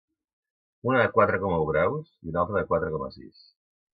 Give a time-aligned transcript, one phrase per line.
[0.91, 3.45] Una de quatre coma u graus i una altra de quatre coma sis.